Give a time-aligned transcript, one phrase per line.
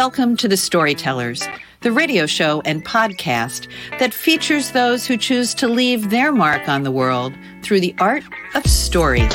[0.00, 1.46] Welcome to The Storytellers,
[1.82, 3.68] the radio show and podcast
[3.98, 8.24] that features those who choose to leave their mark on the world through the art
[8.54, 9.28] of story.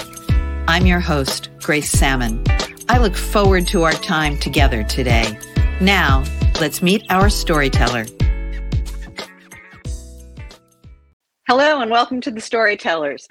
[0.68, 2.44] I'm your host, Grace Sammon.
[2.90, 5.38] I look forward to our time together today.
[5.82, 6.24] Now,
[6.60, 8.08] let's meet our storyteller.
[11.48, 13.28] Hello, and welcome to The Storytellers.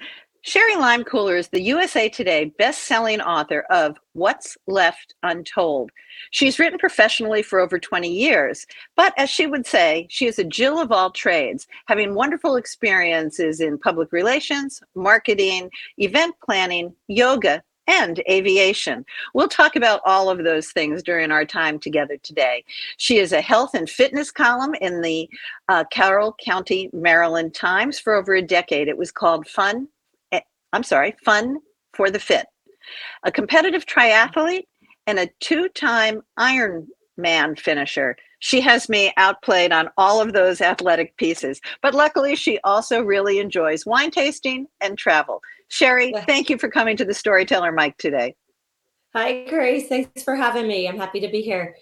[0.47, 5.89] Sherry Leimkuhler is the USA Today best-selling author of What's Left Untold.
[6.29, 10.43] She's written professionally for over 20 years, but as she would say, she is a
[10.43, 18.21] Jill of all trades, having wonderful experiences in public relations, marketing, event planning, yoga, and
[18.29, 19.03] aviation.
[19.33, 22.63] We'll talk about all of those things during our time together today.
[22.97, 25.27] She is a health and fitness column in the
[25.69, 28.87] uh, Carroll County, Maryland Times for over a decade.
[28.87, 29.87] It was called Fun
[30.73, 31.57] I'm sorry, Fun
[31.93, 32.45] for the Fit,
[33.23, 34.65] a competitive triathlete
[35.07, 38.15] and a two time Ironman finisher.
[38.39, 43.39] She has me outplayed on all of those athletic pieces, but luckily she also really
[43.39, 45.41] enjoys wine tasting and travel.
[45.69, 48.35] Sherry, thank you for coming to the Storyteller Mike today.
[49.13, 49.87] Hi, Grace.
[49.87, 50.87] Thanks for having me.
[50.87, 51.75] I'm happy to be here.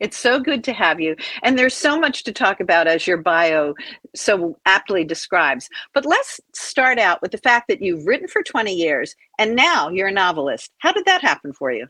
[0.00, 1.16] It's so good to have you.
[1.42, 3.74] And there's so much to talk about as your bio
[4.14, 5.68] so aptly describes.
[5.92, 9.88] But let's start out with the fact that you've written for 20 years and now
[9.88, 10.70] you're a novelist.
[10.78, 11.86] How did that happen for you?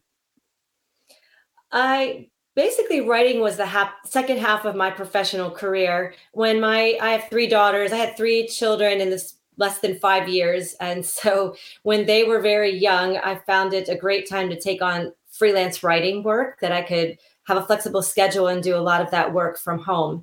[1.71, 6.15] I basically writing was the second half of my professional career.
[6.33, 10.29] When my I have three daughters, I had three children in this less than 5
[10.29, 14.59] years and so when they were very young, I found it a great time to
[14.59, 18.87] take on freelance writing work that I could have a flexible schedule and do a
[18.91, 20.23] lot of that work from home.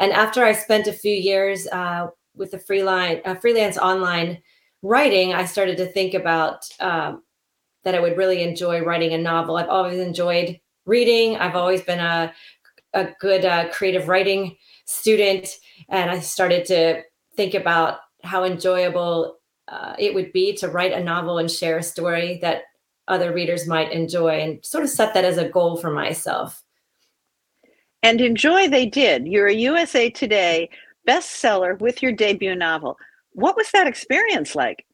[0.00, 4.42] And after I spent a few years uh, with the freelance, uh, freelance online
[4.82, 7.22] writing, I started to think about um,
[7.84, 9.56] that I would really enjoy writing a novel.
[9.56, 11.36] I've always enjoyed reading.
[11.36, 12.34] I've always been a
[12.92, 15.48] a good uh, creative writing student,
[15.88, 17.02] and I started to
[17.36, 21.82] think about how enjoyable uh, it would be to write a novel and share a
[21.82, 22.62] story that
[23.06, 26.63] other readers might enjoy, and sort of set that as a goal for myself.
[28.04, 29.26] And enjoy they did.
[29.26, 30.68] You're a USA Today
[31.08, 32.98] bestseller with your debut novel.
[33.32, 34.84] What was that experience like?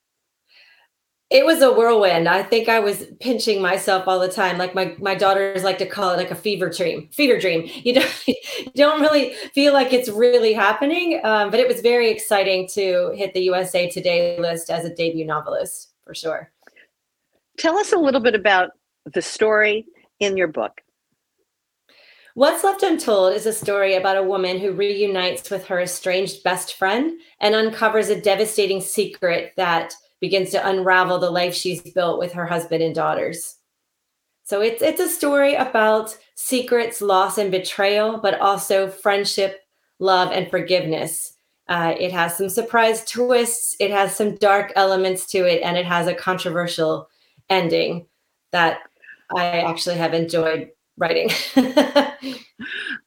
[1.28, 2.28] It was a whirlwind.
[2.28, 4.59] I think I was pinching myself all the time.
[4.59, 7.69] Like my, my daughters like to call it like a fever dream, fever dream.
[7.84, 11.20] You don't, you don't really feel like it's really happening.
[11.25, 15.26] Um, but it was very exciting to hit the USA Today list as a debut
[15.26, 16.53] novelist for sure.
[17.59, 18.70] Tell us a little bit about
[19.04, 19.84] the story
[20.20, 20.81] in your book.
[22.40, 26.72] What's Left Untold is a story about a woman who reunites with her estranged best
[26.72, 29.92] friend and uncovers a devastating secret that
[30.22, 33.56] begins to unravel the life she's built with her husband and daughters.
[34.44, 39.60] So it's it's a story about secrets, loss, and betrayal, but also friendship,
[39.98, 41.36] love, and forgiveness.
[41.68, 43.76] Uh, it has some surprise twists.
[43.78, 47.10] It has some dark elements to it, and it has a controversial
[47.50, 48.06] ending
[48.50, 48.78] that
[49.36, 50.70] I actually have enjoyed
[51.00, 51.31] writing.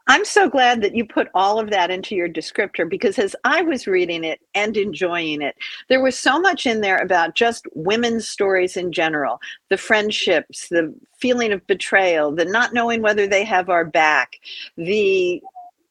[0.07, 3.61] I'm so glad that you put all of that into your descriptor because as I
[3.61, 5.55] was reading it and enjoying it,
[5.87, 9.39] there was so much in there about just women's stories in general
[9.69, 14.37] the friendships, the feeling of betrayal, the not knowing whether they have our back,
[14.75, 15.41] the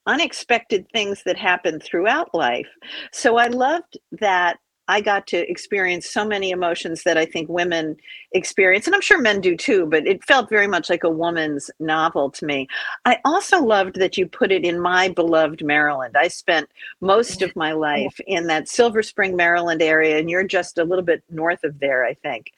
[0.07, 2.69] unexpected things that happen throughout life.
[3.13, 7.97] So I loved that I got to experience so many emotions that I think women
[8.32, 11.70] experience, and I'm sure men do too, but it felt very much like a woman's
[11.78, 12.69] novel to me.
[13.04, 16.16] I also loved that you put it in my beloved Maryland.
[16.19, 16.69] I spent
[17.00, 21.04] most of my life in that Silver Spring, Maryland area, and you're just a little
[21.04, 22.53] bit north of there, I think.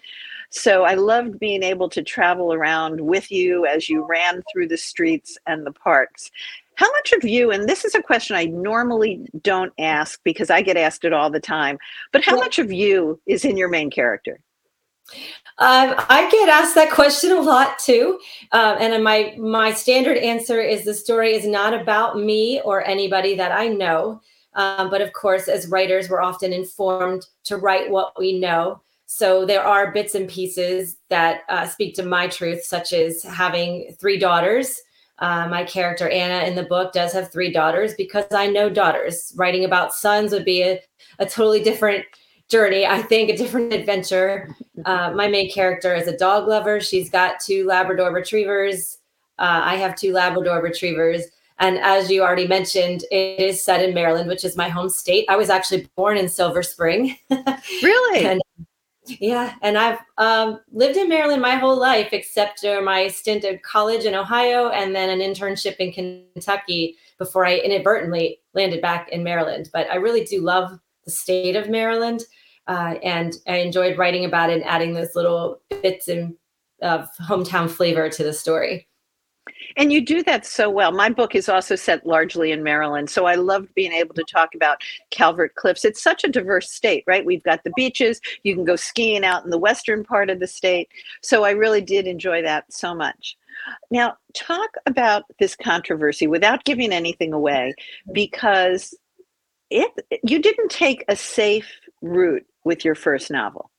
[0.50, 4.76] So I loved being able to travel around with you as you ran through the
[4.76, 6.30] streets and the parks.
[6.76, 10.62] How much of you, and this is a question I normally don't ask because I
[10.62, 11.78] get asked it all the time,
[12.12, 14.40] but how much of you is in your main character?
[15.58, 18.18] Um, I get asked that question a lot too,
[18.52, 23.36] uh, and my my standard answer is the story is not about me or anybody
[23.36, 24.20] that I know,
[24.54, 28.80] um, but of course, as writers, we're often informed to write what we know.
[29.06, 33.94] So there are bits and pieces that uh, speak to my truth, such as having
[34.00, 34.80] three daughters.
[35.18, 39.32] Uh, my character Anna in the book does have three daughters because I know daughters.
[39.36, 40.80] Writing about sons would be a,
[41.18, 42.04] a totally different
[42.48, 44.54] journey, I think, a different adventure.
[44.84, 46.80] Uh, my main character is a dog lover.
[46.80, 48.98] She's got two Labrador retrievers.
[49.38, 51.24] Uh, I have two Labrador retrievers.
[51.58, 55.24] And as you already mentioned, it is set in Maryland, which is my home state.
[55.28, 57.16] I was actually born in Silver Spring.
[57.30, 58.26] really?
[58.26, 58.42] and
[59.06, 63.62] Yeah, and I've um, lived in Maryland my whole life, except during my stint at
[63.62, 69.22] college in Ohio and then an internship in Kentucky before I inadvertently landed back in
[69.22, 69.68] Maryland.
[69.72, 72.22] But I really do love the state of Maryland,
[72.66, 76.34] uh, and I enjoyed writing about it and adding those little bits and
[76.82, 78.88] of hometown flavor to the story.
[79.76, 80.92] And you do that so well.
[80.92, 83.10] My book is also set largely in Maryland.
[83.10, 84.80] So I loved being able to talk about
[85.10, 85.84] Calvert Cliffs.
[85.84, 87.24] It's such a diverse state, right?
[87.24, 88.20] We've got the beaches.
[88.42, 90.88] You can go skiing out in the western part of the state.
[91.22, 93.36] So I really did enjoy that so much.
[93.90, 97.74] Now, talk about this controversy without giving anything away,
[98.12, 98.94] because
[99.70, 99.90] it
[100.22, 101.70] you didn't take a safe
[102.02, 103.70] route with your first novel.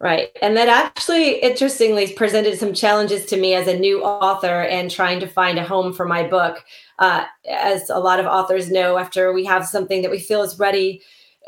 [0.00, 0.28] Right.
[0.42, 5.20] And that actually, interestingly, presented some challenges to me as a new author and trying
[5.20, 6.64] to find a home for my book.
[6.98, 10.58] Uh, as a lot of authors know, after we have something that we feel is
[10.58, 11.02] ready,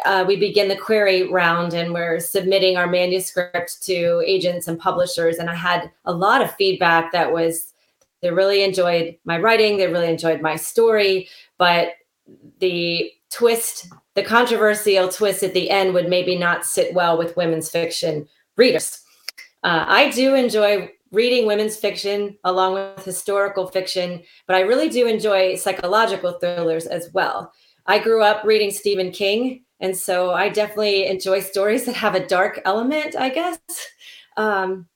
[0.04, 5.36] uh, we begin the query round and we're submitting our manuscript to agents and publishers.
[5.36, 7.72] And I had a lot of feedback that was
[8.20, 11.28] they really enjoyed my writing, they really enjoyed my story,
[11.58, 11.94] but
[12.60, 17.70] the twist, the controversial twist at the end would maybe not sit well with women's
[17.70, 19.00] fiction readers.
[19.62, 25.06] Uh, I do enjoy reading women's fiction along with historical fiction, but I really do
[25.06, 27.52] enjoy psychological thrillers as well.
[27.86, 32.26] I grew up reading Stephen King, and so I definitely enjoy stories that have a
[32.26, 33.58] dark element, I guess.
[34.36, 34.86] Um,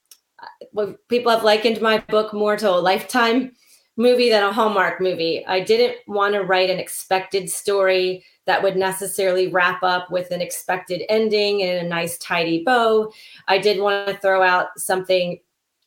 [1.08, 3.52] people have likened my book more to a lifetime
[3.96, 5.44] movie than a Hallmark movie.
[5.46, 10.40] I didn't want to write an expected story that would necessarily wrap up with an
[10.40, 13.12] expected ending and a nice tidy bow.
[13.48, 15.40] I did want to throw out something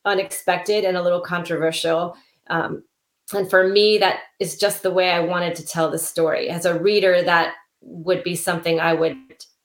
[0.06, 2.16] unexpected and a little controversial.
[2.48, 2.84] Um,
[3.34, 6.50] and for me, that is just the way I wanted to tell the story.
[6.50, 9.18] As a reader, that would be something I would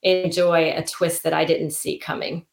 [0.02, 2.46] enjoy a twist that I didn't see coming.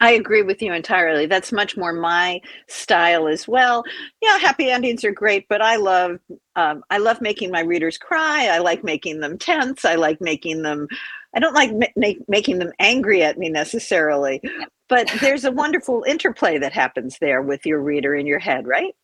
[0.00, 1.26] I agree with you entirely.
[1.26, 3.82] That's much more my style as well.
[4.20, 6.18] Yeah, happy endings are great, but I love
[6.54, 8.48] um, I love making my readers cry.
[8.48, 9.84] I like making them tense.
[9.84, 10.86] I like making them.
[11.34, 14.42] I don't like ma- making them angry at me necessarily,
[14.88, 18.94] but there's a wonderful interplay that happens there with your reader in your head, right?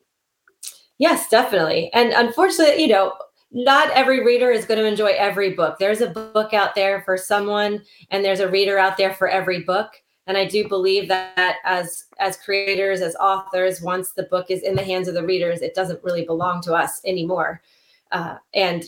[0.99, 1.91] Yes, definitely.
[1.93, 3.13] And unfortunately, you know,
[3.51, 5.77] not every reader is going to enjoy every book.
[5.79, 9.61] There's a book out there for someone, and there's a reader out there for every
[9.61, 9.91] book
[10.27, 14.75] and i do believe that as as creators as authors once the book is in
[14.75, 17.61] the hands of the readers it doesn't really belong to us anymore.
[18.11, 18.83] Uh, and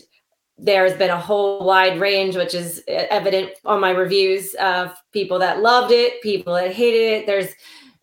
[0.58, 5.60] there's been a whole wide range which is evident on my reviews of people that
[5.60, 7.26] loved it people that hated it.
[7.26, 7.48] There's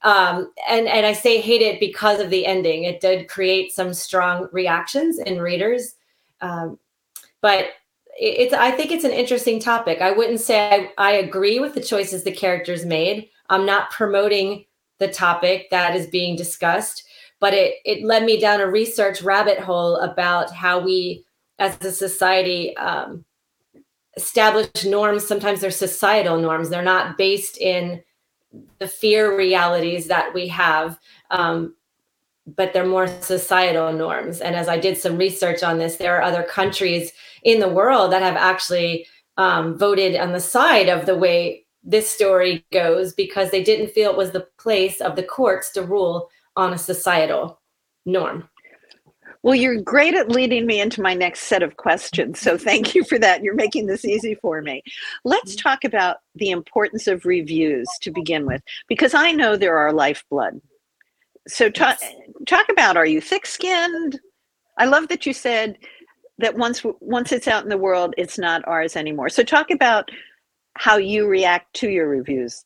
[0.04, 2.84] um, and and i say hate it because of the ending.
[2.84, 5.96] It did create some strong reactions in readers.
[6.42, 6.78] Um,
[7.42, 7.70] but
[8.20, 10.02] it's i think it's an interesting topic.
[10.02, 13.30] I wouldn't say I, I, agree with the choices the characters made.
[13.50, 14.66] I'm not promoting
[15.00, 17.04] the topic that is being discussed
[17.40, 21.26] but it it led me down a research rabbit hole about how we
[21.60, 23.26] as a society um,
[24.16, 25.28] establish norms.
[25.28, 26.70] Sometimes they're societal norms.
[26.70, 28.02] They're not based in
[28.80, 31.00] the fear realities that we have
[31.32, 31.76] um,
[32.46, 34.42] but they're more societal norms.
[34.42, 37.12] And as I did some research on this, there are other countries
[37.44, 39.06] in the world that have actually
[39.38, 44.12] um, voted on the side of the way this story goes because they didn't feel
[44.12, 47.60] it was the place of the courts to rule on a societal
[48.06, 48.48] norm.
[49.42, 52.40] Well, you're great at leading me into my next set of questions.
[52.40, 53.44] So thank you for that.
[53.44, 54.82] You're making this easy for me.
[55.26, 59.92] Let's talk about the importance of reviews to begin with, because I know there are
[59.92, 60.62] lifeblood
[61.48, 62.00] so talk
[62.48, 64.20] talk about are you thick skinned
[64.78, 65.78] i love that you said
[66.40, 69.30] that once once it's out in the world it's not ours anymore.
[69.30, 70.10] So talk about
[70.76, 72.66] how you react to your reviews.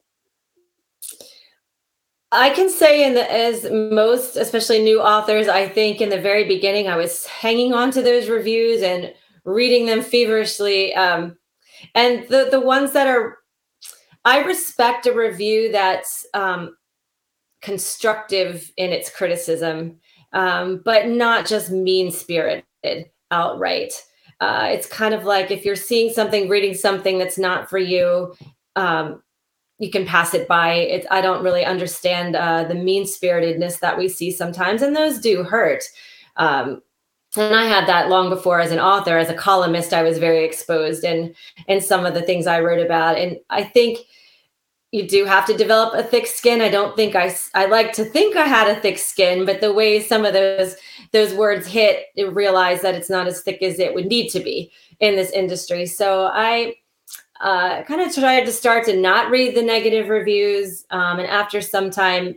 [2.31, 6.43] I can say in the, as most especially new authors i think in the very
[6.43, 9.13] beginning i was hanging on to those reviews and
[9.45, 11.37] reading them feverishly um,
[11.95, 13.37] and the the ones that are
[14.25, 16.75] i respect a review that's um,
[17.61, 19.99] constructive in its criticism,
[20.33, 22.63] um, but not just mean spirited
[23.31, 23.93] outright.
[24.39, 28.35] Uh, it's kind of like if you're seeing something, reading something that's not for you,
[28.75, 29.21] um,
[29.79, 30.73] you can pass it by.
[30.73, 35.19] It, I don't really understand uh, the mean spiritedness that we see sometimes, and those
[35.19, 35.83] do hurt.
[36.35, 36.81] Um,
[37.35, 40.45] and I had that long before as an author, as a columnist, I was very
[40.45, 41.35] exposed in
[41.67, 43.99] in some of the things I wrote about, and I think
[44.91, 46.61] you do have to develop a thick skin.
[46.61, 49.73] I don't think I I like to think I had a thick skin, but the
[49.73, 50.75] way some of those
[51.11, 54.39] those words hit, you realize that it's not as thick as it would need to
[54.39, 55.85] be in this industry.
[55.85, 56.75] So I
[57.41, 60.85] uh, kind of tried to start to not read the negative reviews.
[60.89, 62.35] Um, and after some time,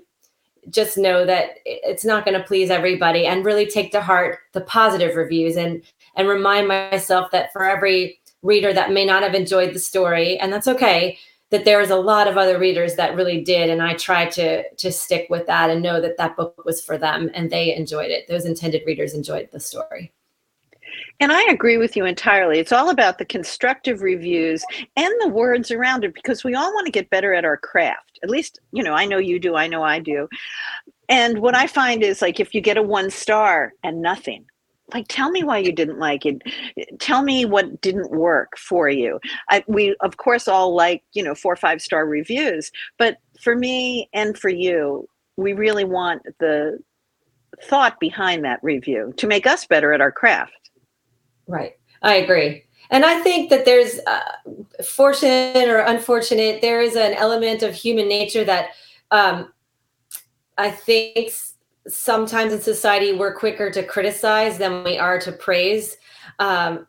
[0.69, 4.61] just know that it's not going to please everybody and really take to heart the
[4.63, 5.83] positive reviews and
[6.17, 10.53] and remind myself that for every reader that may not have enjoyed the story and
[10.53, 11.19] that's okay
[11.51, 14.69] that there was a lot of other readers that really did and i tried to
[14.75, 18.11] to stick with that and know that that book was for them and they enjoyed
[18.11, 20.13] it those intended readers enjoyed the story
[21.21, 22.59] and I agree with you entirely.
[22.59, 24.65] It's all about the constructive reviews
[24.97, 28.19] and the words around it because we all want to get better at our craft.
[28.23, 30.29] At least, you know, I know you do, I know I do.
[31.11, 34.47] And what I find is like if you get a one star and nothing,
[34.93, 36.43] like tell me why you didn't like it
[36.99, 39.19] tell me what didn't work for you
[39.49, 43.57] I, we of course all like you know four or five star reviews but for
[43.57, 46.79] me and for you we really want the
[47.65, 50.61] thought behind that review to make us better at our craft
[51.51, 51.77] Right.
[52.03, 52.65] I agree.
[52.91, 58.09] And I think that there's uh, fortunate or unfortunate, there is an element of human
[58.09, 58.71] nature that
[59.11, 59.53] um,
[60.57, 61.33] I think
[61.91, 65.97] sometimes in society we're quicker to criticize than we are to praise.
[66.39, 66.87] Um,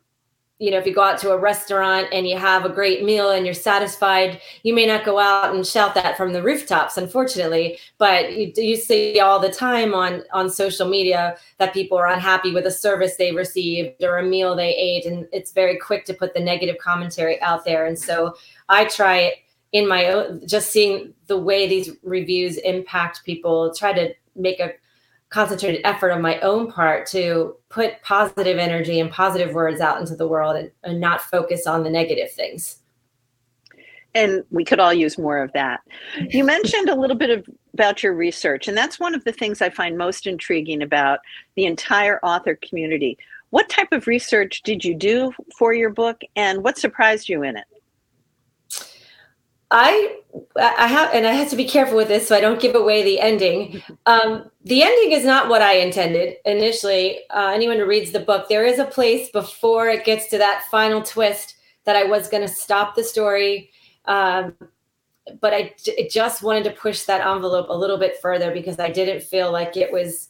[0.60, 3.32] you know, if you go out to a restaurant and you have a great meal
[3.32, 7.80] and you're satisfied, you may not go out and shout that from the rooftops, unfortunately.
[7.98, 12.54] But you, you see all the time on on social media that people are unhappy
[12.54, 16.14] with a service they received or a meal they ate, and it's very quick to
[16.14, 17.88] put the negative commentary out there.
[17.88, 18.36] And so
[18.70, 19.34] I try
[19.72, 24.74] in my own, just seeing the way these reviews impact people, try to make a
[25.32, 30.16] concentrated effort on my own part to put positive energy and positive words out into
[30.16, 32.80] the world and, and, not focus on the negative things.
[34.14, 35.80] And we could all use more of that.
[36.30, 39.62] You mentioned a little bit of, about your research, and that's one of the things
[39.62, 41.20] I find most intriguing about
[41.56, 43.18] the entire author community.
[43.52, 47.56] What type of research did you do for your book, and what surprised you in
[47.56, 47.66] it?
[49.72, 50.18] I
[50.58, 53.04] I have and I have to be careful with this so I don't give away
[53.04, 53.82] the ending.
[54.08, 57.20] Um, the ending is not what I intended initially.
[57.30, 60.64] Uh, anyone who reads the book, there is a place before it gets to that
[60.72, 63.70] final twist that I was going to stop the story,
[64.06, 64.56] um,
[65.40, 68.90] but I, I just wanted to push that envelope a little bit further because I
[68.90, 70.30] didn't feel like it was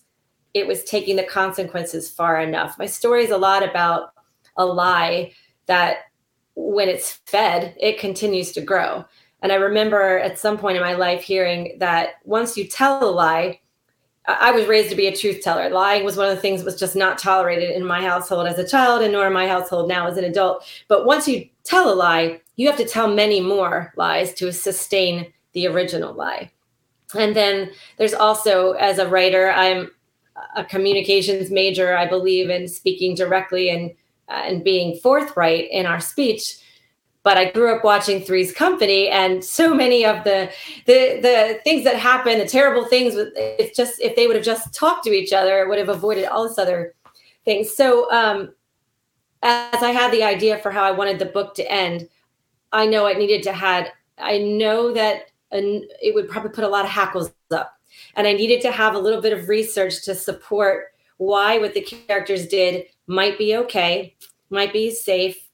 [0.53, 2.77] it was taking the consequences far enough.
[2.77, 4.13] My story is a lot about
[4.57, 5.31] a lie
[5.67, 6.11] that
[6.55, 9.05] when it's fed, it continues to grow.
[9.41, 13.09] And I remember at some point in my life hearing that once you tell a
[13.09, 13.59] lie,
[14.27, 15.69] I was raised to be a truth teller.
[15.69, 18.59] Lying was one of the things that was just not tolerated in my household as
[18.59, 20.63] a child and nor in my household now as an adult.
[20.87, 25.33] But once you tell a lie, you have to tell many more lies to sustain
[25.53, 26.51] the original lie.
[27.17, 29.89] And then there's also, as a writer, I'm
[30.55, 31.97] a communications major.
[31.97, 33.91] I believe in speaking directly and
[34.29, 36.57] uh, and being forthright in our speech
[37.23, 40.49] but I grew up watching Three's Company, and so many of the
[40.87, 44.73] the the things that happen, the terrible things, it's just if they would have just
[44.73, 46.95] talked to each other, it would have avoided all this other
[47.45, 47.75] things.
[47.75, 48.53] So, um,
[49.43, 52.09] as I had the idea for how I wanted the book to end,
[52.71, 56.69] I know I needed to had I know that an, it would probably put a
[56.69, 57.77] lot of hackles up,
[58.15, 60.85] and I needed to have a little bit of research to support
[61.17, 64.15] why what the characters did might be okay,
[64.49, 65.50] might be safe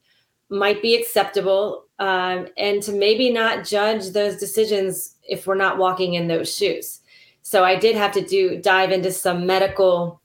[0.49, 6.13] might be acceptable um, and to maybe not judge those decisions if we're not walking
[6.13, 7.01] in those shoes.
[7.47, 10.21] So i did have to do dive into some medical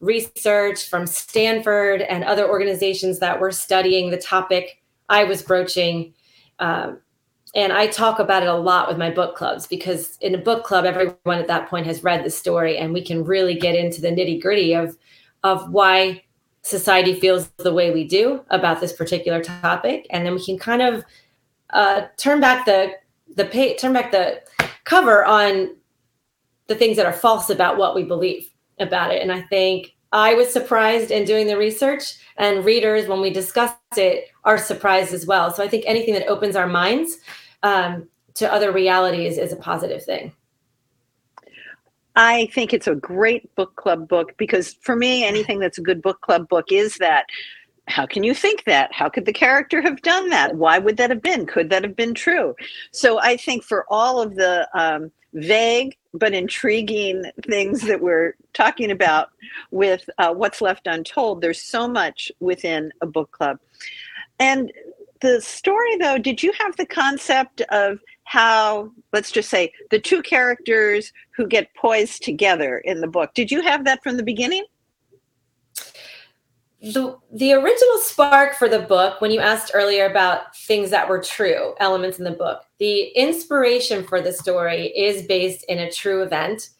[0.00, 6.12] research from stanford and other organizations that were studying the topic i was broaching
[6.58, 7.00] um,
[7.54, 10.64] and i talk about it a lot with my book clubs because in a book
[10.64, 14.02] club everyone at that point has read the story and we can really get into
[14.02, 14.98] the nitty gritty of
[15.44, 16.22] of why
[16.66, 20.04] society feels the way we do about this particular topic.
[20.10, 21.04] And then we can kind of
[21.70, 22.92] uh, turn back the
[23.36, 24.40] the page turn back the
[24.84, 25.76] cover on
[26.68, 29.22] the things that are false about what we believe about it.
[29.22, 33.74] And i think i was surprised in doing the research and readers when we discuss
[33.96, 35.52] it are surprised as well.
[35.52, 37.18] So i think anything that opens our minds
[37.62, 40.32] um, to other realities is a positive thing
[42.16, 46.00] I think it's a great book club book because for me, anything that's a good
[46.00, 47.26] book club book is that
[47.88, 48.92] how can you think that?
[48.92, 50.56] How could the character have done that?
[50.56, 51.46] Why would that have been?
[51.46, 52.56] Could that have been true?
[52.90, 58.90] So I think for all of the um, vague but intriguing things that we're talking
[58.90, 59.28] about
[59.70, 63.58] with uh, What's Left Untold, there's so much within a book club.
[64.40, 64.72] And
[65.20, 70.20] the story, though, did you have the concept of how let's just say the two
[70.20, 73.32] characters who get poised together in the book.
[73.34, 74.64] Did you have that from the beginning?
[76.82, 81.22] The the original spark for the book when you asked earlier about things that were
[81.22, 86.22] true elements in the book the inspiration for the story is based in a true
[86.22, 86.70] event.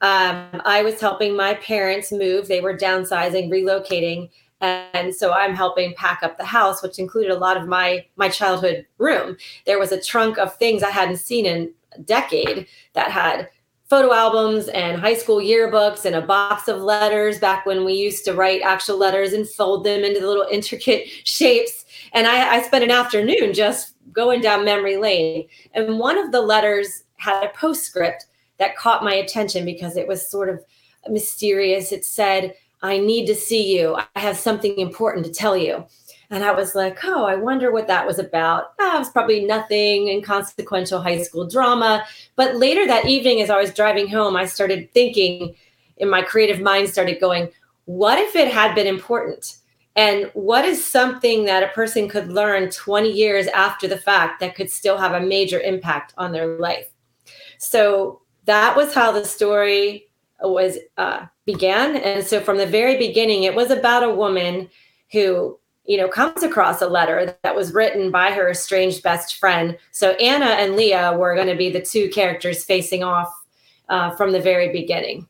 [0.00, 2.48] Um, i was helping my parents move.
[2.48, 4.30] They were downsizing relocating
[4.62, 8.28] and so i'm helping pack up the house which included a lot of my my
[8.28, 13.10] childhood room there was a trunk of things i hadn't seen in a decade that
[13.10, 13.48] had
[13.92, 18.24] photo albums and high school yearbooks and a box of letters back when we used
[18.24, 21.84] to write actual letters and fold them into the little intricate shapes.
[22.14, 25.46] And I, I spent an afternoon just going down memory lane.
[25.74, 28.24] And one of the letters had a postscript
[28.58, 30.64] that caught my attention because it was sort of
[31.10, 31.92] mysterious.
[31.92, 33.96] It said, I need to see you.
[33.96, 35.86] I have something important to tell you.
[36.30, 38.72] And I was like, oh, I wonder what that was about.
[38.80, 42.04] Oh, it was probably nothing inconsequential high school drama.
[42.36, 45.54] But later that evening, as I was driving home, I started thinking,
[45.98, 47.50] in my creative mind started going,
[47.84, 49.56] what if it had been important?
[49.94, 54.54] And what is something that a person could learn 20 years after the fact that
[54.54, 56.88] could still have a major impact on their life?
[57.58, 60.08] So that was how the story
[60.40, 61.96] was uh, began.
[61.96, 64.70] And so from the very beginning, it was about a woman
[65.10, 69.76] who you know, comes across a letter that was written by her estranged best friend.
[69.90, 73.28] So Anna and Leah were going to be the two characters facing off
[73.88, 75.26] uh, from the very beginning.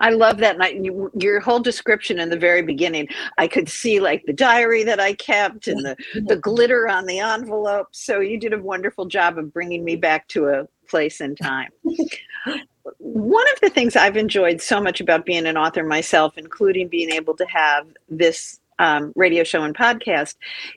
[0.00, 0.56] I love that.
[0.56, 3.08] And I, you, your whole description in the very beginning,
[3.38, 5.96] I could see like the diary that I kept and the,
[6.26, 7.88] the glitter on the envelope.
[7.92, 11.70] So you did a wonderful job of bringing me back to a place and time.
[12.98, 17.10] One of the things I've enjoyed so much about being an author myself, including being
[17.10, 20.36] able to have this um, radio show and podcast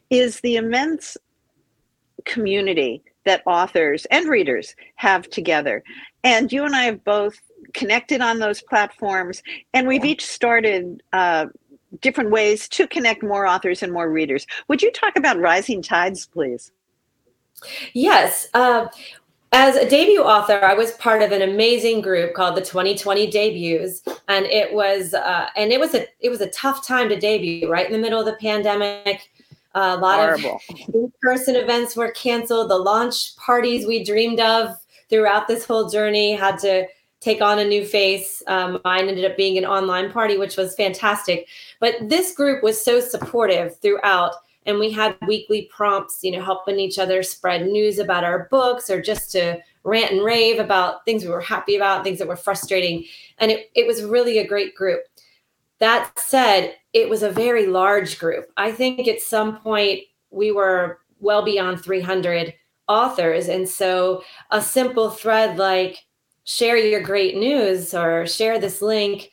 [0.10, 1.18] is the immense
[2.26, 5.84] community that authors and readers have together.
[6.24, 7.40] And you and I have both
[7.74, 11.48] connected on those platforms, and we've each started uh,
[12.02, 14.46] different ways to connect more authors and more readers.
[14.68, 16.72] Would you talk about Rising Tides, please?
[17.94, 18.48] Yes.
[18.54, 18.88] Uh,
[19.52, 24.04] as a debut author, I was part of an amazing group called the 2020 Debuts,
[24.28, 27.70] and it was uh, and it was a it was a tough time to debut,
[27.70, 29.30] right in the middle of the pandemic.
[29.76, 30.60] Uh, a lot Horrible.
[30.70, 32.72] of in-person events were canceled.
[32.72, 34.76] The launch parties we dreamed of
[35.10, 36.88] throughout this whole journey had to
[37.20, 38.42] take on a new face.
[38.48, 41.48] Um, mine ended up being an online party, which was fantastic.
[41.80, 44.34] But this group was so supportive throughout
[44.68, 48.90] and we had weekly prompts you know helping each other spread news about our books
[48.90, 52.36] or just to rant and rave about things we were happy about things that were
[52.36, 53.06] frustrating.
[53.38, 55.00] And it, it was really a great group.
[55.80, 58.52] That said it was a very large group.
[58.58, 62.54] I think at some point we were well beyond 300
[62.90, 63.48] authors.
[63.48, 66.04] And so a simple thread like
[66.44, 69.32] share your great news or share this link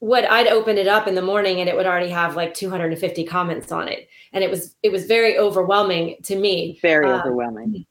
[0.00, 3.24] would I'd open it up in the morning and it would already have like 250
[3.24, 4.08] comments on it.
[4.32, 6.78] And it was it was very overwhelming to me.
[6.82, 7.86] Very um, overwhelming.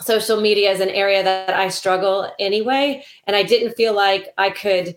[0.00, 3.04] Social media is an area that I struggle anyway.
[3.26, 4.96] And I didn't feel like I could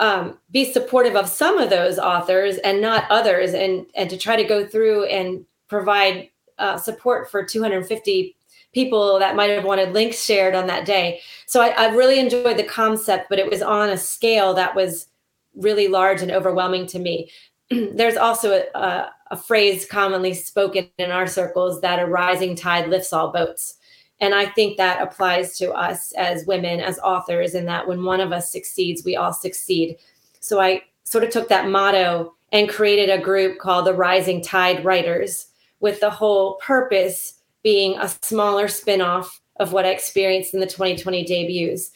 [0.00, 4.36] um, be supportive of some of those authors and not others and and to try
[4.36, 8.36] to go through and provide uh, support for 250
[8.74, 11.20] people that might have wanted links shared on that day.
[11.46, 15.08] So I, I really enjoyed the concept, but it was on a scale that was
[15.54, 17.30] really large and overwhelming to me.
[17.70, 23.12] There's also a, a, phrase commonly spoken in our circles that a rising tide lifts
[23.12, 23.76] all boats.
[24.20, 28.20] And I think that applies to us as women, as authors, in that when one
[28.20, 29.96] of us succeeds, we all succeed.
[30.40, 34.84] So I sort of took that motto and created a group called the Rising Tide
[34.84, 35.46] Writers,
[35.80, 41.24] with the whole purpose being a smaller spinoff of what I experienced in the 2020
[41.24, 41.90] debuts.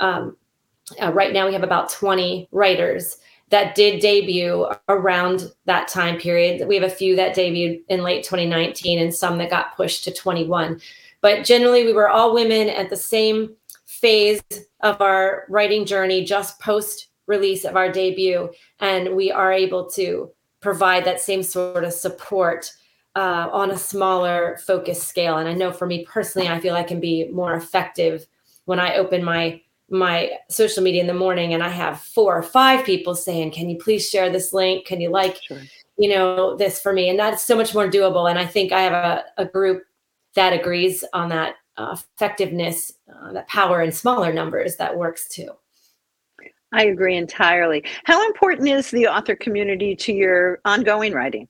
[0.00, 0.36] Um,
[1.02, 3.18] uh, right now, we have about 20 writers
[3.50, 6.66] that did debut around that time period.
[6.68, 10.12] We have a few that debuted in late 2019 and some that got pushed to
[10.12, 10.80] 21.
[11.20, 13.54] But generally, we were all women at the same
[13.86, 14.42] phase
[14.80, 18.50] of our writing journey, just post release of our debut.
[18.80, 22.72] And we are able to provide that same sort of support
[23.16, 25.38] uh, on a smaller focus scale.
[25.38, 28.26] And I know for me personally, I feel I can be more effective
[28.66, 32.42] when I open my my social media in the morning and I have four or
[32.42, 34.86] five people saying, Can you please share this link?
[34.86, 35.60] Can you like, sure.
[35.96, 37.08] you know, this for me?
[37.08, 38.28] And that's so much more doable.
[38.28, 39.84] And I think I have a, a group
[40.34, 45.50] that agrees on that uh, effectiveness, uh, that power in smaller numbers that works too.
[46.72, 47.82] I agree entirely.
[48.04, 51.48] How important is the author community to your ongoing writing?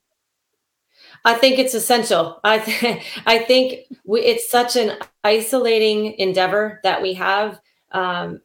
[1.24, 2.40] I think it's essential.
[2.44, 4.92] I th- I think we, it's such an
[5.24, 7.60] isolating endeavor that we have
[7.92, 8.40] um,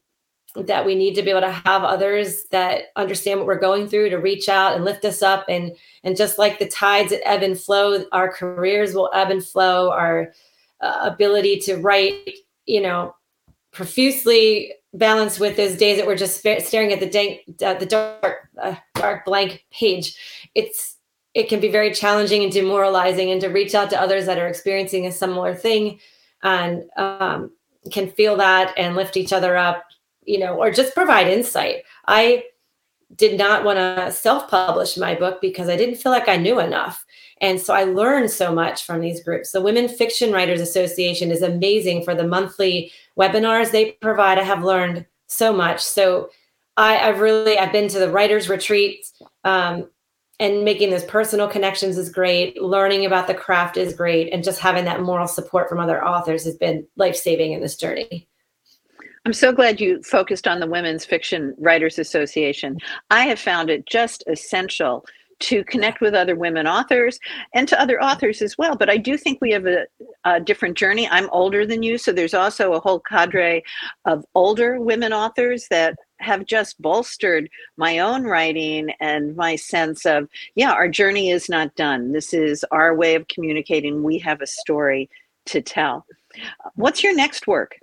[0.56, 4.10] that we need to be able to have others that understand what we're going through
[4.10, 5.46] to reach out and lift us up.
[5.50, 9.44] And and just like the tides that ebb and flow our careers will ebb and
[9.44, 9.92] flow.
[9.92, 10.34] Our
[10.82, 12.30] uh, ability to write
[12.66, 13.16] you know
[13.72, 18.50] profusely balanced with those days that we're just staring at the dank, uh, the dark
[18.62, 20.16] uh, dark blank page.
[20.56, 20.98] It's
[21.34, 24.48] it can be very challenging and demoralizing and to reach out to others that are
[24.48, 26.00] experiencing a similar thing.
[26.44, 27.52] And um,
[27.91, 29.84] can feel that and lift each other up
[30.26, 31.84] you know, or just provide insight.
[32.08, 32.46] I
[33.15, 36.60] did not want to self publish my book because I didn't feel like I knew
[36.60, 37.06] enough.
[37.41, 39.52] And so I learned so much from these groups.
[39.52, 44.39] The Women Fiction Writers Association is amazing for the monthly webinars they provide.
[44.39, 45.82] I have learned so much.
[45.82, 46.30] So
[46.78, 49.06] I, I've really I've been to the writers retreat
[49.43, 49.89] um,
[50.39, 52.62] and making those personal connections is great.
[52.62, 56.43] Learning about the craft is great, and just having that moral support from other authors
[56.46, 58.28] has been life saving in this journey.
[59.26, 62.78] I'm so glad you focused on the Women's Fiction Writers Association.
[63.10, 65.06] I have found it just essential
[65.44, 67.20] to connect with other women authors
[67.54, 68.78] and to other authors as well.
[68.78, 69.86] But I do think we have a,
[70.24, 71.08] a, different journey.
[71.10, 73.62] I'm older than you, so there's also a whole cadre
[74.06, 80.30] of older women authors that have just bolstered my own writing and my sense of,
[80.56, 82.14] yeah, our journey is not done.
[82.14, 84.02] This is our way of communicating.
[84.02, 85.10] We have a story
[85.48, 86.06] to tell.
[86.76, 87.76] What's your next work?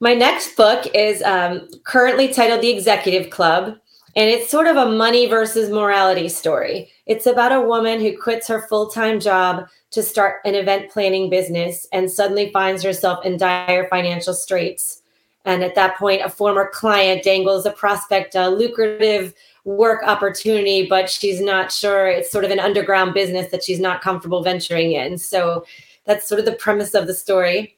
[0.00, 3.78] My next book is um, currently titled The Executive Club,
[4.16, 6.90] and it's sort of a money versus morality story.
[7.06, 11.30] It's about a woman who quits her full time job to start an event planning
[11.30, 15.02] business and suddenly finds herself in dire financial straits.
[15.44, 21.10] And at that point, a former client dangles a prospect, a lucrative work opportunity, but
[21.10, 22.08] she's not sure.
[22.08, 25.18] It's sort of an underground business that she's not comfortable venturing in.
[25.18, 25.66] So
[26.06, 27.76] that's sort of the premise of the story.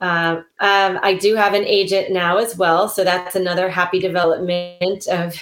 [0.00, 2.88] Um, um, I do have an agent now as well.
[2.88, 5.36] So that's another happy development of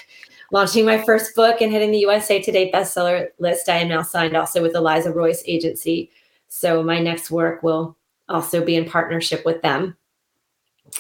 [0.50, 3.68] launching my first book and hitting the USA Today bestseller list.
[3.68, 6.10] I am now signed also with Eliza Royce Agency.
[6.48, 7.96] So my next work will
[8.28, 9.96] also be in partnership with them.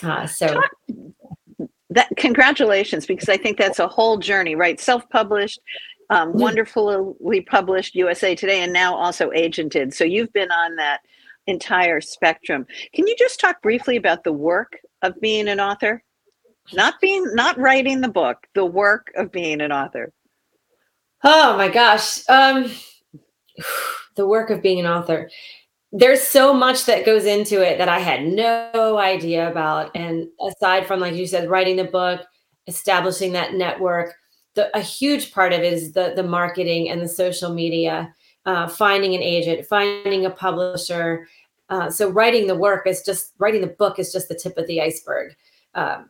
[0.02, 0.60] Uh, so
[1.90, 4.78] that congratulations, because I think that's a whole journey, right?
[4.78, 5.58] Self-published,
[6.10, 9.94] um, wonderfully published USA Today, and now also agented.
[9.94, 11.00] So you've been on that
[11.48, 12.66] entire spectrum.
[12.94, 16.02] Can you just talk briefly about the work of being an author?
[16.72, 20.12] Not being not writing the book, the work of being an author.
[21.24, 22.28] Oh my gosh.
[22.28, 22.70] Um
[24.16, 25.30] the work of being an author.
[25.90, 29.90] There's so much that goes into it that I had no idea about.
[29.96, 32.20] And aside from, like you said, writing the book,
[32.66, 34.14] establishing that network,
[34.54, 38.12] the, a huge part of it is the the marketing and the social media,
[38.48, 41.28] uh, finding an agent, finding a publisher,
[41.68, 44.66] uh, so writing the work is just writing the book is just the tip of
[44.66, 45.36] the iceberg.
[45.74, 46.08] Um,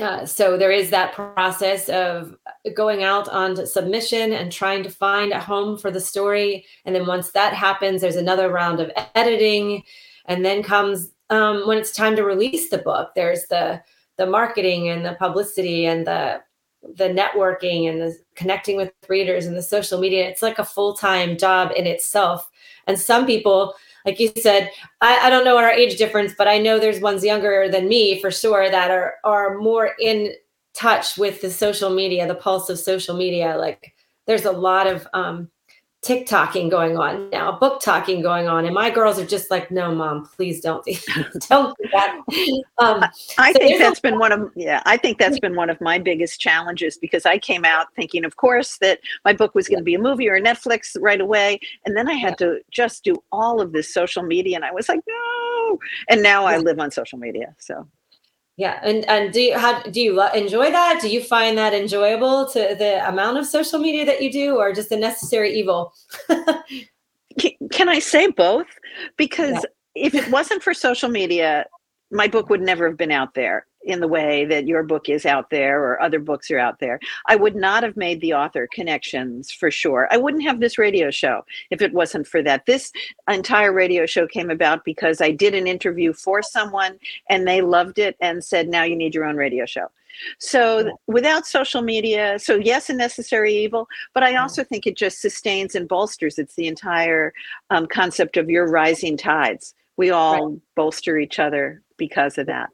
[0.00, 2.34] uh, so there is that process of
[2.74, 7.06] going out on submission and trying to find a home for the story, and then
[7.06, 9.82] once that happens, there's another round of editing,
[10.24, 13.10] and then comes um, when it's time to release the book.
[13.14, 13.82] There's the
[14.16, 16.40] the marketing and the publicity and the
[16.82, 20.28] the networking and the connecting with readers and the social media.
[20.28, 22.50] It's like a full time job in itself.
[22.86, 23.74] And some people
[24.06, 27.24] like you said, I, I don't know our age difference, but I know there's ones
[27.24, 30.32] younger than me for sure that are are more in
[30.74, 33.56] touch with the social media, the pulse of social media.
[33.58, 33.94] Like
[34.26, 35.50] there's a lot of um,
[36.02, 39.94] TikToking going on now, book talking going on, and my girls are just like, "No,
[39.94, 40.94] mom, please don't do,
[41.48, 42.20] don't do that."
[42.78, 43.04] Um,
[43.36, 45.78] I so think that's a- been one of yeah, I think that's been one of
[45.80, 49.80] my biggest challenges because I came out thinking, of course, that my book was going
[49.80, 53.04] to be a movie or a Netflix right away, and then I had to just
[53.04, 56.78] do all of this social media, and I was like, "No!" And now I live
[56.80, 57.86] on social media, so
[58.60, 60.98] yeah, and and do you how do you enjoy that?
[61.00, 64.74] Do you find that enjoyable to the amount of social media that you do, or
[64.74, 65.94] just a necessary evil?
[67.38, 68.66] can, can, I say both?
[69.16, 70.06] Because yeah.
[70.06, 71.64] if it wasn't for social media,
[72.10, 75.24] my book would never have been out there in the way that your book is
[75.24, 77.00] out there or other books are out there.
[77.26, 80.08] I would not have made the author connections for sure.
[80.10, 82.66] I wouldn't have this radio show if it wasn't for that.
[82.66, 82.92] This
[83.28, 87.98] entire radio show came about because I did an interview for someone and they loved
[87.98, 89.86] it and said, now you need your own radio show.
[90.38, 95.20] So without social media, so yes, a necessary evil, but I also think it just
[95.20, 96.38] sustains and bolsters.
[96.38, 97.32] It's the entire
[97.70, 99.74] um, concept of your rising tides.
[99.96, 100.60] We all right.
[100.74, 102.70] bolster each other because of that.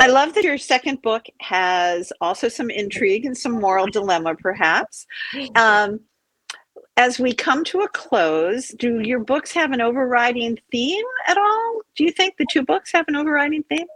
[0.00, 5.06] I love that your second book has also some intrigue and some moral dilemma, perhaps.
[5.54, 6.00] Um,
[6.96, 11.80] as we come to a close, do your books have an overriding theme at all?
[11.94, 13.86] Do you think the two books have an overriding theme?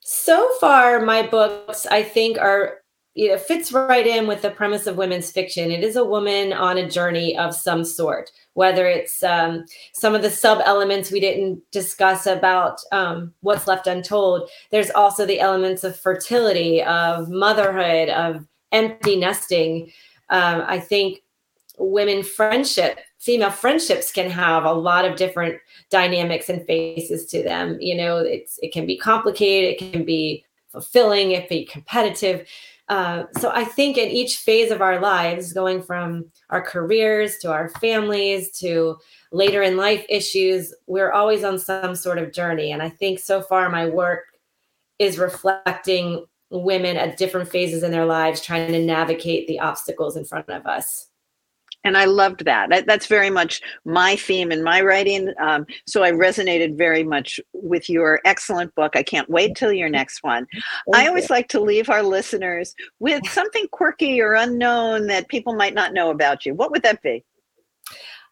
[0.00, 2.83] So far, my books, I think, are
[3.14, 5.70] you know fits right in with the premise of women's fiction.
[5.70, 10.22] It is a woman on a journey of some sort whether it's um, some of
[10.22, 14.48] the sub elements we didn't discuss about um, what's left untold.
[14.70, 19.92] There's also the elements of fertility of motherhood of empty nesting.
[20.30, 21.22] Um, i think
[21.78, 25.58] women friendship female friendships can have a lot of different
[25.90, 27.78] dynamics and faces to them.
[27.80, 32.46] You know it's it can be complicated it can be fulfilling it can be competitive
[32.88, 37.50] uh, so I think in each phase of our lives, going from our careers to
[37.50, 38.96] our families to
[39.32, 42.72] later in life issues, we're always on some sort of journey.
[42.72, 44.24] And I think so far my work
[44.98, 50.24] is reflecting women at different phases in their lives trying to navigate the obstacles in
[50.24, 51.08] front of us
[51.84, 52.86] and I loved that.
[52.86, 55.32] That's very much my theme in my writing.
[55.38, 58.96] Um, so I resonated very much with your excellent book.
[58.96, 60.46] I can't wait till your next one.
[60.90, 61.34] Thank I always you.
[61.34, 66.10] like to leave our listeners with something quirky or unknown that people might not know
[66.10, 66.54] about you.
[66.54, 67.24] What would that be?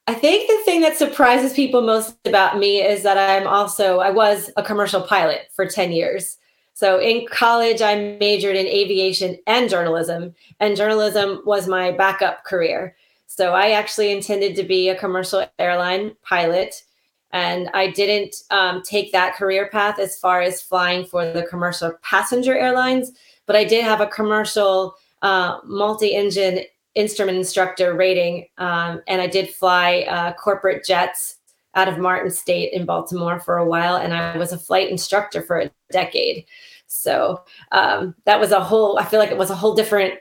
[0.09, 4.11] I think the thing that surprises people most about me is that I'm also, I
[4.11, 6.39] was a commercial pilot for 10 years.
[6.75, 12.97] So in college, I majored in aviation and journalism, and journalism was my backup career.
[13.35, 16.83] So I actually intended to be a commercial airline pilot.
[17.31, 21.95] And I didn't um, take that career path as far as flying for the commercial
[22.03, 23.13] passenger airlines,
[23.47, 26.65] but I did have a commercial uh, multi engine
[26.95, 28.49] instrument instructor rating.
[28.59, 31.37] Um, and I did fly uh, corporate jets
[31.75, 33.97] out of Martin State in Baltimore for a while.
[33.97, 36.45] And I was a flight instructor for a decade.
[36.87, 40.19] So um, that was a whole, I feel like it was a whole different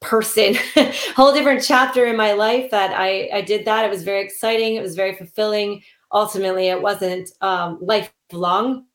[0.00, 0.56] person.
[1.16, 3.84] Whole different chapter in my life that I, I did that.
[3.84, 4.76] It was very exciting.
[4.76, 5.82] It was very fulfilling.
[6.12, 8.86] Ultimately it wasn't um, lifelong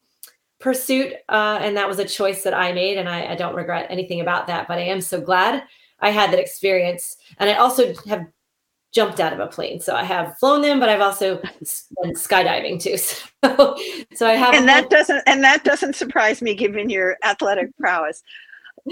[0.60, 3.88] pursuit uh, and that was a choice that i made and I, I don't regret
[3.89, 5.63] anything about that but i am so glad
[6.00, 7.18] i had that experience.
[7.38, 8.26] And i also have
[8.91, 11.36] jumped out of a plane so i have flown them but i've also
[12.02, 13.76] been skydiving too so,
[14.15, 18.24] so i have and that doesn't and that doesn't surprise me given your athletic prowess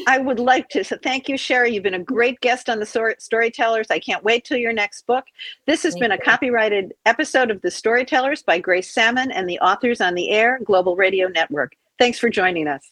[0.08, 0.84] I would like to.
[0.84, 1.73] So thank you, Sherry.
[1.73, 3.88] You've been a great guest on the Storytellers.
[3.91, 5.25] I can't wait till your next book.
[5.67, 9.60] This has thank been a copyrighted episode of The Storytellers by Grace Sammon and the
[9.60, 11.73] authors on the Air Global Radio Network.
[11.99, 12.91] Thanks for joining us.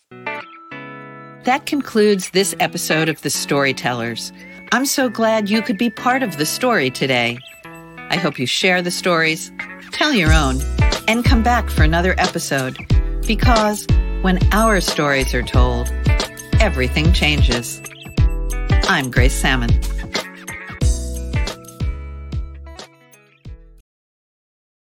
[1.44, 4.32] That concludes this episode of The Storytellers.
[4.72, 7.40] I'm so glad you could be part of the story today.
[7.66, 9.52] I hope you share the stories,
[9.92, 10.62] tell your own,
[11.08, 12.78] and come back for another episode
[13.26, 13.88] because
[14.22, 15.92] when our stories are told,
[16.62, 17.82] everything changes.
[18.84, 19.71] I'm Grace Sammon.